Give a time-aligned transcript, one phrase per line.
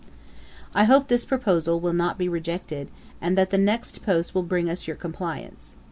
[0.73, 2.89] 'I hope this proposal will not be rejected,
[3.21, 5.75] and that the next post will bring us your compliance.